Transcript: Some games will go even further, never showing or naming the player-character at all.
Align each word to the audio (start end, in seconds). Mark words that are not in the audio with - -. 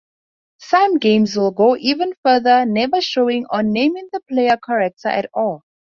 Some 0.57 0.97
games 0.97 1.35
will 1.35 1.51
go 1.51 1.77
even 1.77 2.13
further, 2.23 2.65
never 2.65 3.01
showing 3.01 3.45
or 3.53 3.61
naming 3.61 4.09
the 4.11 4.21
player-character 4.27 5.07
at 5.09 5.29
all. 5.31 5.61